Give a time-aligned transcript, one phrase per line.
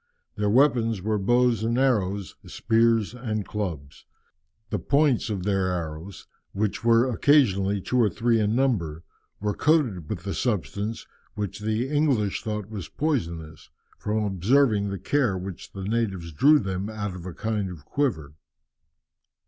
[0.33, 4.07] Their weapons were bows and arrows, spears and clubs.
[4.71, 9.03] The points of their arrows, which were occasionally two or three in number,
[9.39, 13.69] were coated with a substance which the English thought was poisonous,
[13.99, 17.85] from observing the care with which the natives drew them out of a kind of
[17.85, 18.33] quiver.